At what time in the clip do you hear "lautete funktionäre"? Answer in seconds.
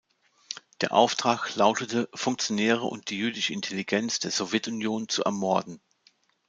1.55-2.85